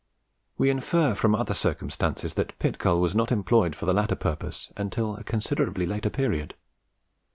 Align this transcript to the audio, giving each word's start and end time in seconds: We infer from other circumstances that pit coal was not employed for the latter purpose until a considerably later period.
We 0.57 0.71
infer 0.71 1.13
from 1.13 1.35
other 1.35 1.53
circumstances 1.53 2.33
that 2.33 2.57
pit 2.57 2.79
coal 2.79 2.99
was 3.01 3.13
not 3.13 3.31
employed 3.31 3.75
for 3.75 3.85
the 3.85 3.93
latter 3.93 4.15
purpose 4.15 4.71
until 4.75 5.15
a 5.15 5.23
considerably 5.23 5.85
later 5.85 6.09
period. 6.09 6.55